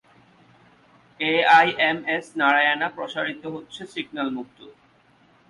[1.19, 4.59] এআইএমএস-নারায়ানা প্রসারিত হচ্ছে সিগন্যাল-মুক্ত।